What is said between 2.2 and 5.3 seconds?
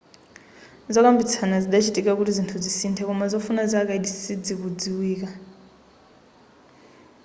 zinthu zisinthe koma zofuna za kaidi sidzikudziwika